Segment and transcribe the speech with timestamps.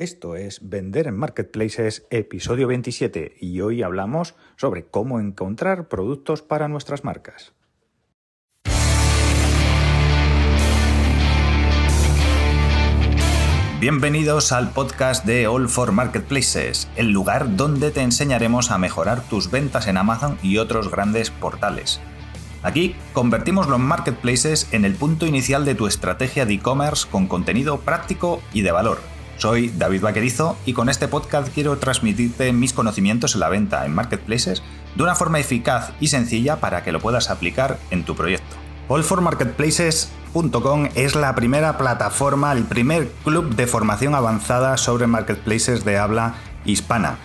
[0.00, 6.68] Esto es Vender en Marketplaces, episodio 27, y hoy hablamos sobre cómo encontrar productos para
[6.68, 7.52] nuestras marcas.
[13.78, 19.50] Bienvenidos al podcast de All for Marketplaces, el lugar donde te enseñaremos a mejorar tus
[19.50, 22.00] ventas en Amazon y otros grandes portales.
[22.62, 27.80] Aquí convertimos los marketplaces en el punto inicial de tu estrategia de e-commerce con contenido
[27.80, 29.09] práctico y de valor
[29.40, 33.94] soy David Vaquerizo y con este podcast quiero transmitirte mis conocimientos en la venta en
[33.94, 34.62] marketplaces
[34.94, 38.56] de una forma eficaz y sencilla para que lo puedas aplicar en tu proyecto.
[38.90, 46.34] Allformarketplaces.com es la primera plataforma, el primer club de formación avanzada sobre marketplaces de habla
[46.66, 47.16] hispana.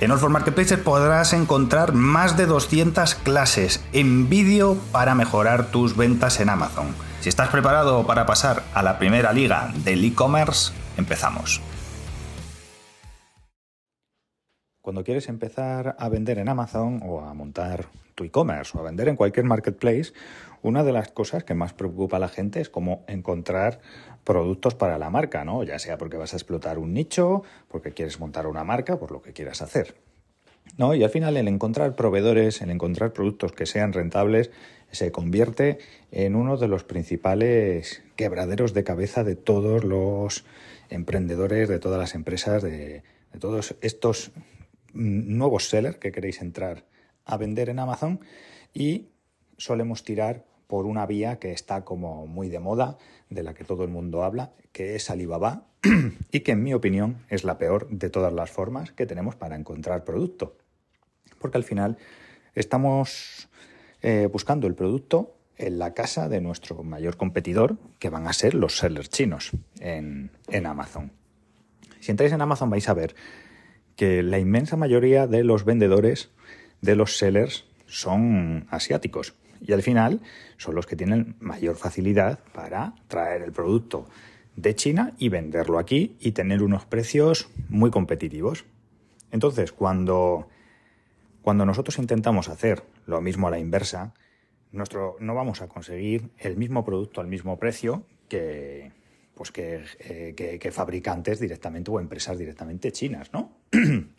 [0.00, 5.96] En All for Marketplaces podrás encontrar más de 200 clases en vídeo para mejorar tus
[5.96, 6.86] ventas en Amazon.
[7.20, 11.62] Si estás preparado para pasar a la primera liga del e-commerce, Empezamos.
[14.82, 17.86] Cuando quieres empezar a vender en Amazon o a montar
[18.16, 20.12] tu e-commerce o a vender en cualquier marketplace,
[20.60, 23.80] una de las cosas que más preocupa a la gente es cómo encontrar
[24.24, 25.62] productos para la marca, ¿no?
[25.62, 29.22] Ya sea porque vas a explotar un nicho, porque quieres montar una marca, por lo
[29.22, 29.94] que quieras hacer.
[30.76, 30.94] ¿No?
[30.94, 34.50] Y al final el encontrar proveedores, el encontrar productos que sean rentables,
[34.90, 35.78] se convierte
[36.10, 40.44] en uno de los principales quebraderos de cabeza de todos los
[40.90, 43.02] emprendedores, de todas las empresas, de,
[43.38, 44.32] todos estos
[44.92, 46.86] nuevos sellers que queréis entrar
[47.24, 48.20] a vender en Amazon
[48.72, 49.08] y
[49.58, 53.84] solemos tirar por una vía que está como muy de moda, de la que todo
[53.84, 55.66] el mundo habla, que es Alibaba
[56.32, 59.56] y que en mi opinión es la peor de todas las formas que tenemos para
[59.56, 60.56] encontrar producto.
[61.38, 61.98] Porque al final
[62.54, 63.48] estamos
[64.02, 68.54] eh, buscando el producto en la casa de nuestro mayor competidor, que van a ser
[68.54, 69.50] los sellers chinos
[69.80, 70.30] en,
[70.66, 71.12] Amazon.
[72.00, 73.16] Si entráis en Amazon vais a ver
[73.96, 76.30] que la inmensa mayoría de los vendedores,
[76.80, 79.34] de los sellers, son asiáticos.
[79.60, 80.20] Y al final
[80.56, 84.06] son los que tienen mayor facilidad para traer el producto
[84.54, 88.64] de China y venderlo aquí y tener unos precios muy competitivos.
[89.32, 90.48] Entonces, cuando,
[91.48, 94.12] cuando nosotros intentamos hacer lo mismo a la inversa,
[94.70, 98.92] nuestro, no vamos a conseguir el mismo producto al mismo precio que,
[99.32, 103.50] pues que, eh, fabricantes directamente o empresas directamente chinas, ¿no?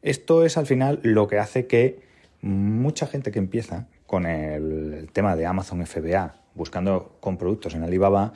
[0.00, 2.00] Esto es al final lo que hace que
[2.40, 8.32] mucha gente que empieza con el, tema de Amazon FBA buscando con productos en Alibaba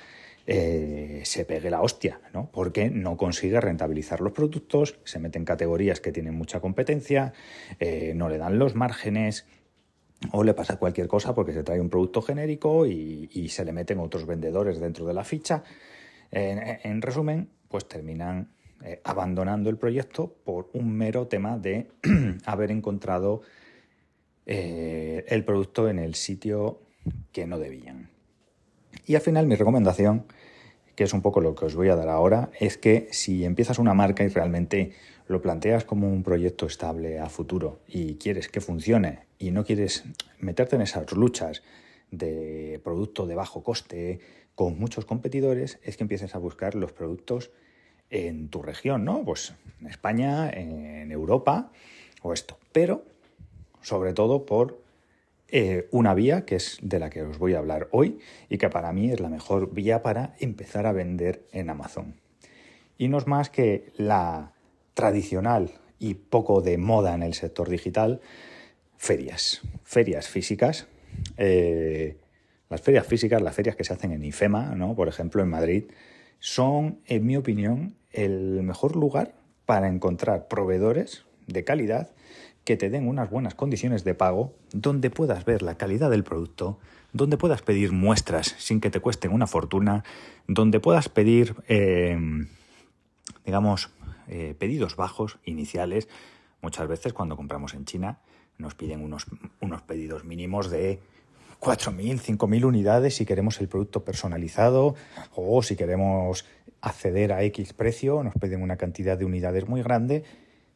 [0.50, 2.50] eh, se pegue la hostia, ¿no?
[2.50, 7.34] Porque no consigue rentabilizar los productos, se mete en categorías que tienen mucha competencia,
[7.80, 9.46] eh, no le dan los márgenes,
[10.32, 13.98] o le pasa cualquier cosa porque se trae un producto genérico y, se le meten
[13.98, 15.64] otros vendedores dentro de la ficha.
[16.30, 18.50] En, resumen, pues terminan
[18.82, 21.88] eh, abandonando el proyecto por un mero tema de
[22.46, 23.42] haber encontrado
[24.46, 26.80] el producto en el sitio
[27.32, 28.17] que no debían.
[29.08, 30.26] Y al final mi recomendación,
[30.94, 33.78] que es un poco lo que os voy a dar ahora, es que si empiezas
[33.78, 34.92] una marca y realmente
[35.26, 40.04] lo planteas como un proyecto estable a futuro y quieres que funcione y no quieres
[40.40, 41.62] meterte en esas luchas
[42.10, 44.20] de producto de bajo coste
[44.54, 47.50] con muchos competidores, es que empieces a buscar los productos
[48.10, 49.24] en tu región, ¿no?
[49.24, 51.72] Pues en España, en Europa
[52.20, 52.58] o esto.
[52.72, 53.04] Pero,
[53.80, 54.82] sobre todo por
[55.50, 58.18] eh, una vía que es de la que os voy a hablar hoy
[58.50, 62.20] y que para mí es la mejor vía para empezar a vender en Amazon.
[62.98, 64.52] Y no es más que la
[64.92, 68.20] tradicional y poco de moda en el sector digital,
[68.98, 70.86] ferias, ferias físicas.
[71.38, 72.18] Eh,
[72.68, 74.94] las ferias físicas, las ferias que se hacen en IFEMA, ¿no?
[74.94, 75.84] por ejemplo en Madrid,
[76.40, 79.34] son, en mi opinión, el mejor lugar
[79.64, 82.10] para encontrar proveedores de calidad
[82.68, 86.78] que te den unas buenas condiciones de pago, donde puedas ver la calidad del producto,
[87.14, 90.04] donde puedas pedir muestras sin que te cuesten una fortuna,
[90.46, 92.18] donde puedas pedir, eh,
[93.46, 93.88] digamos,
[94.26, 96.10] eh, pedidos bajos iniciales.
[96.60, 98.18] Muchas veces cuando compramos en China
[98.58, 99.24] nos piden unos,
[99.62, 101.00] unos pedidos mínimos de
[101.60, 104.94] 4.000, 5.000 unidades si queremos el producto personalizado
[105.34, 106.44] o si queremos
[106.82, 110.24] acceder a X precio, nos piden una cantidad de unidades muy grande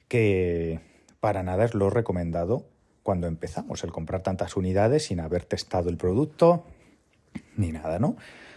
[0.08, 0.80] que
[1.22, 2.66] para nada es lo recomendado
[3.04, 6.64] cuando empezamos el comprar tantas unidades sin haber testado el producto
[7.56, 8.16] ni nada, ¿no?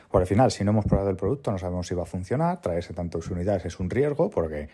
[0.10, 2.62] Por al final, si no hemos probado el producto, no sabemos si va a funcionar,
[2.62, 4.70] traerse tantas unidades es un riesgo porque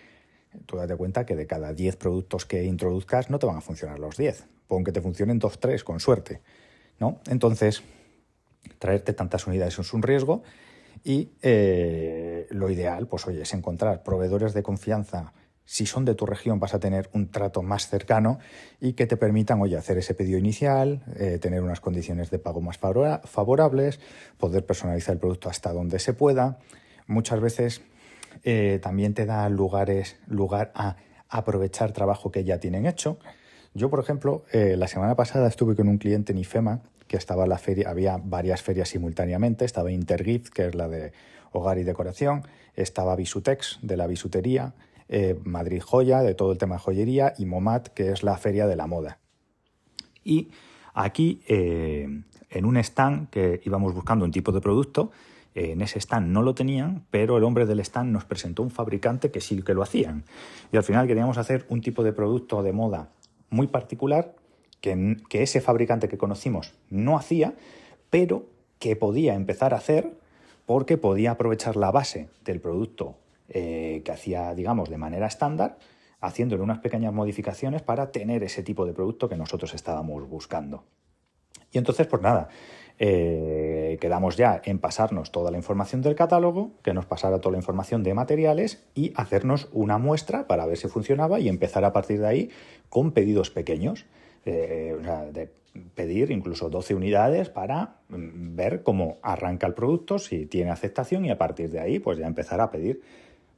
[0.65, 3.99] tú date cuenta que de cada 10 productos que introduzcas no te van a funcionar
[3.99, 4.45] los 10.
[4.69, 6.39] Pon que te funcionen 2, 3 con suerte.
[6.97, 7.19] ¿no?
[7.27, 7.83] Entonces,
[8.79, 10.43] traerte tantas unidades es un riesgo
[11.03, 15.33] Y eh, lo ideal, pues oye, es encontrar proveedores de confianza.
[15.65, 18.39] Si son de tu región, vas a tener un trato más cercano
[18.79, 22.61] y que te permitan, oye, hacer ese pedido inicial, eh, tener unas condiciones de pago
[22.61, 23.99] más favorables,
[24.37, 26.59] poder personalizar el producto hasta donde se pueda.
[27.07, 27.81] Muchas veces
[28.43, 30.97] eh, también te da lugares, lugar a
[31.29, 33.17] aprovechar trabajo que ya tienen hecho.
[33.73, 36.81] Yo, por ejemplo, la semana pasada estuve con un cliente en IFEMA
[37.11, 41.11] que estaba la feria, había varias ferias simultáneamente, estaba Intergift, que es la de
[41.51, 42.43] hogar y decoración,
[42.73, 44.73] estaba Bisutex, de la bisutería,
[45.11, 48.65] eh, Madrid Joya, de todo el tema de joyería, y Momat, que es la feria
[48.65, 49.19] de la moda.
[50.23, 50.49] Y
[50.93, 55.11] aquí, eh, en un stand que íbamos buscando un tipo de producto,
[55.53, 58.71] eh, en ese stand no lo tenían, pero el hombre del stand nos presentó un
[58.71, 60.23] fabricante que sí que lo hacían.
[60.71, 63.09] Y al final queríamos hacer un tipo de producto de moda
[63.49, 64.33] muy particular
[64.79, 67.53] que, ese fabricante que conocimos no hacía,
[68.09, 68.45] pero
[68.79, 70.13] que podía empezar a hacer
[70.65, 73.15] porque podía aprovechar la base del producto
[73.53, 75.77] eh, que hacía, digamos, de manera estándar,
[76.21, 80.85] haciéndole unas pequeñas modificaciones para tener ese tipo de producto que nosotros estábamos buscando.
[81.71, 82.49] Y entonces, pues nada,
[82.99, 87.57] eh, quedamos ya en pasarnos toda la información del catálogo, que nos pasara toda la
[87.57, 92.19] información de materiales y hacernos una muestra para ver si funcionaba y empezar a partir
[92.19, 92.49] de ahí
[92.89, 94.05] con pedidos pequeños.
[94.45, 94.97] Eh,
[95.33, 95.51] de
[95.95, 101.31] pedir incluso 12 unidades para mm, ver cómo arranca el producto, si tiene aceptación y
[101.31, 103.01] a partir de ahí pues ya empezar a pedir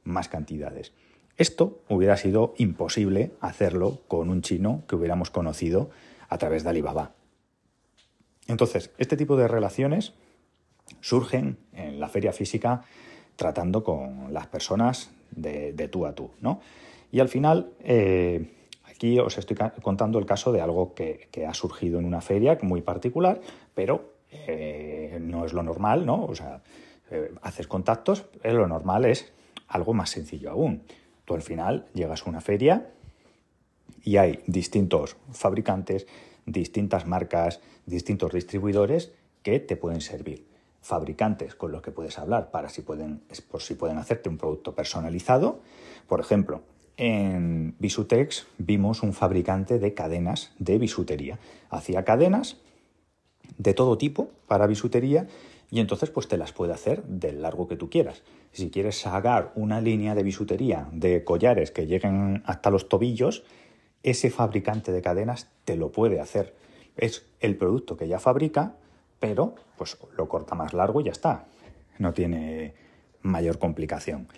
[0.04, 0.92] más cantidades.
[1.36, 5.90] Esto hubiera sido imposible hacerlo con un chino que hubiéramos conocido
[6.28, 7.12] a través de Alibaba.
[8.46, 10.12] Entonces, este tipo de relaciones
[11.00, 12.82] surgen en la feria física
[13.36, 16.60] tratando con las personas de, tú a tú, ¿no?
[17.10, 18.48] Y al final, eh,
[18.94, 22.80] Aquí os estoy contando el caso de algo que, ha surgido en una feria muy
[22.80, 23.40] particular,
[23.74, 26.24] pero eh, no es lo normal, ¿no?
[26.24, 26.62] O sea,
[27.10, 29.32] eh, haces contactos, lo normal es
[29.68, 30.82] algo más sencillo aún.
[31.24, 32.90] Tú al final llegas a una feria
[34.02, 36.06] y hay distintos fabricantes,
[36.46, 39.12] distintas marcas, distintos distribuidores
[39.42, 40.46] que te pueden servir.
[40.82, 44.74] Fabricantes con los que puedes hablar para si pueden, por si pueden hacerte un producto
[44.74, 45.60] personalizado.
[46.06, 46.62] Por ejemplo,
[46.96, 51.38] en Bisutex vimos un fabricante de cadenas de bisutería.
[51.70, 52.58] Hacía cadenas
[53.58, 55.26] de todo tipo para bisutería
[55.74, 58.22] y entonces pues te las puede hacer del largo que tú quieras.
[58.52, 63.42] Si quieres sacar una línea de bisutería de collares que lleguen hasta los tobillos,
[64.04, 66.54] ese fabricante de cadenas te lo puede hacer.
[66.96, 68.76] Es el producto que ya fabrica,
[69.18, 71.46] pero pues lo corta más largo y ya está.
[71.98, 72.74] No tiene
[73.22, 74.28] mayor complicación.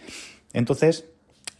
[0.55, 1.05] Entonces,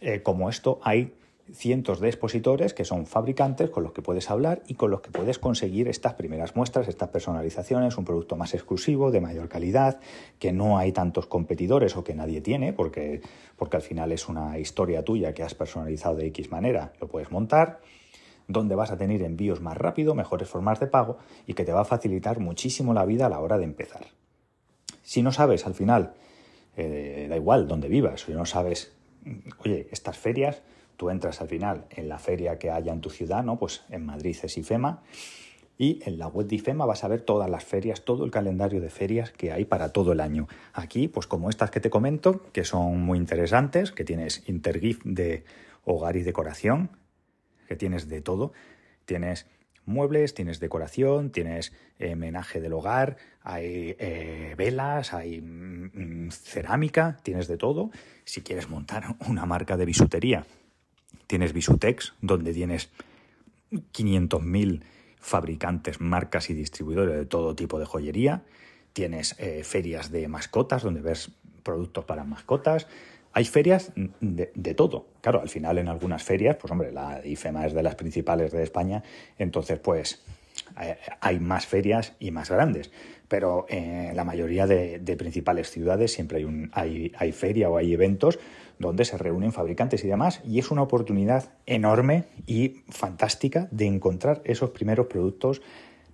[0.01, 1.13] eh, como esto hay
[1.53, 5.11] cientos de expositores que son fabricantes con los que puedes hablar y con los que
[5.11, 9.99] puedes conseguir estas primeras muestras, estas personalizaciones, un producto más exclusivo, de mayor calidad,
[10.39, 13.21] que no hay tantos competidores o que nadie tiene, porque,
[13.55, 17.31] porque al final es una historia tuya que has personalizado de X manera, lo puedes
[17.31, 17.79] montar,
[18.47, 21.81] donde vas a tener envíos más rápido, mejores formas de pago y que te va
[21.81, 24.07] a facilitar muchísimo la vida a la hora de empezar.
[25.03, 26.13] Si no sabes al final,
[26.75, 28.93] eh, da igual donde vivas, si no sabes
[29.63, 30.61] oye, estas ferias,
[30.97, 33.57] tú entras al final en la feria que haya en tu ciudad, ¿no?
[33.57, 35.03] Pues en Madrid es IFEMA.
[35.79, 38.81] Y en la web de IFEMA vas a ver todas las ferias, todo el calendario
[38.81, 40.47] de ferias que hay para todo el año.
[40.73, 45.43] Aquí, pues como estas que te comento, que son muy interesantes, que tienes Intergift de
[45.85, 46.89] hogar y decoración,
[47.67, 48.53] que tienes de todo.
[49.05, 49.45] Tienes
[49.85, 57.17] muebles, tienes decoración, tienes eh, menaje del hogar, hay eh, velas, hay mm, mm, cerámica,
[57.23, 57.91] tienes de todo.
[58.25, 60.45] Si quieres montar una marca de bisutería,
[61.27, 62.89] tienes Bisutex, donde tienes
[63.71, 64.81] 500.000
[65.19, 68.43] fabricantes, marcas y distribuidores de todo tipo de joyería.
[68.93, 71.31] Tienes eh, ferias de mascotas, donde ves
[71.63, 72.87] productos para mascotas.
[73.33, 75.05] Hay ferias de, todo.
[75.21, 78.63] Claro, al final en algunas ferias, pues hombre, la IFEMA es de las principales de
[78.63, 79.03] España,
[79.37, 80.23] entonces pues
[81.19, 82.91] hay más ferias y más grandes.
[83.27, 87.93] Pero en la mayoría de, principales ciudades siempre hay, un, hay, hay feria o hay
[87.93, 88.39] eventos
[88.79, 94.41] donde se reúnen fabricantes y demás, y es una oportunidad enorme y fantástica de encontrar
[94.45, 95.61] esos primeros productos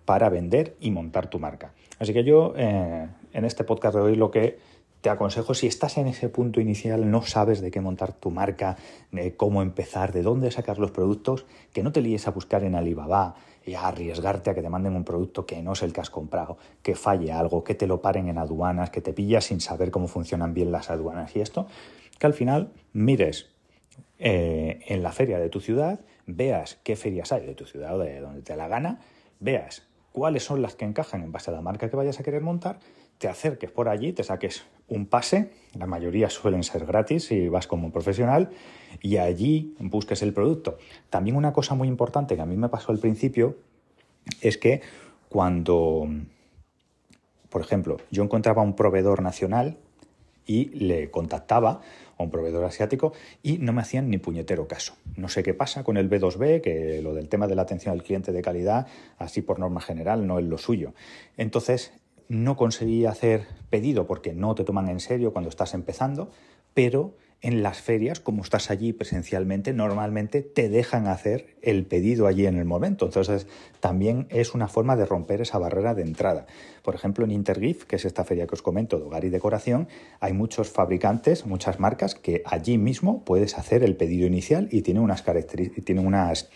[0.05, 1.73] para vender y montar tu marca.
[1.99, 4.57] Así que yo eh, en este podcast de hoy lo que
[5.01, 8.77] te aconsejo, si estás en ese punto inicial, no sabes de qué montar tu marca,
[9.11, 12.75] de cómo empezar, de dónde sacar los productos, que no te líes a buscar en
[12.75, 16.09] Alibaba y arriesgarte a que te manden un producto que no es el que has
[16.09, 19.91] comprado, que falle algo, que te lo paren en aduanas, que te pillas sin saber
[19.91, 21.35] cómo funcionan bien las aduanas.
[21.35, 21.67] Y esto,
[22.19, 23.49] que al final mires
[24.19, 27.99] eh, en la feria de tu ciudad, veas qué ferias hay de tu ciudad o
[27.99, 28.99] de donde te la gana,
[29.39, 32.41] veas cuáles son las que encajan en base a la marca que vayas a querer
[32.41, 32.79] montar,
[33.17, 34.65] te acerques por allí, te saques
[34.95, 38.49] un pase, la mayoría suelen ser gratis si vas como profesional,
[39.01, 40.77] y allí busques el producto.
[41.09, 43.57] También una cosa muy importante que a mí me pasó al principio
[44.41, 44.81] es que
[45.29, 46.07] cuando,
[47.49, 49.77] por ejemplo, yo encontraba un proveedor nacional
[50.45, 51.81] y le contactaba
[52.17, 54.95] a un proveedor asiático y no me hacían ni puñetero caso.
[55.15, 58.03] No sé qué pasa con el B2B, que lo del tema de la atención al
[58.03, 60.93] cliente de calidad, así por norma general, no es lo suyo.
[61.37, 61.93] Entonces,
[62.27, 66.31] no conseguí hacer pedido porque no te toman en serio cuando estás empezando,
[66.73, 72.45] pero en las ferias, como estás allí presencialmente, normalmente te dejan hacer el pedido allí
[72.45, 73.05] en el momento.
[73.05, 73.47] Entonces,
[73.81, 76.45] también es una forma de romper esa barrera de entrada.
[76.83, 79.89] Por ejemplo, en Intergif, que es esta feria que os comento de hogar y decoración,
[80.21, 85.03] hay muchos fabricantes, muchas marcas que allí mismo puedes hacer el pedido inicial y tienen
[85.03, 86.49] unas características, tienen unas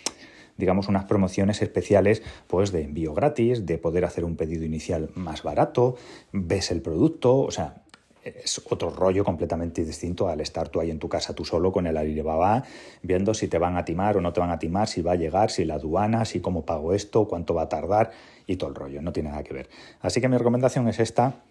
[0.58, 5.44] digamos, unas promociones especiales pues de envío gratis, de poder hacer un pedido inicial más
[5.44, 5.96] barato,
[6.32, 7.84] ves el producto, o sea,
[8.24, 11.88] es otro rollo completamente distinto al estar tú ahí en tu casa tú solo con
[11.88, 12.64] el Alibaba
[13.02, 15.16] viendo si te van a timar o no te van a timar, si va a
[15.16, 18.12] llegar, si la aduana, si cómo pago esto, cuánto va a tardar
[18.46, 19.70] y todo el rollo, no tiene nada que ver.
[20.02, 21.44] Así que mi recomendación es esta,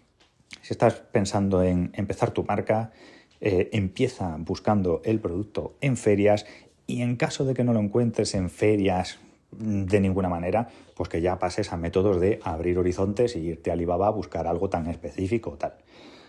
[0.61, 2.91] si estás pensando en empezar tu marca,
[3.39, 6.45] eh, empieza buscando el producto en ferias
[6.87, 9.19] y en caso de que no lo encuentres en ferias
[9.51, 13.73] de ninguna manera, pues que ya pases a métodos de abrir horizontes y irte a
[13.73, 15.73] Alibaba a buscar algo tan específico o tal.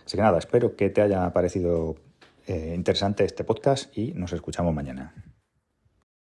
[0.05, 1.95] Así que nada, espero que te haya parecido
[2.47, 5.13] eh, interesante este podcast y nos escuchamos mañana.